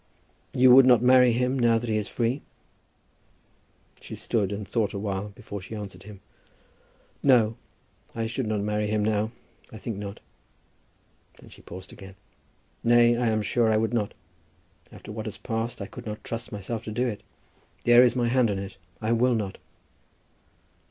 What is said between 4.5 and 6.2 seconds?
and thought a while before she answered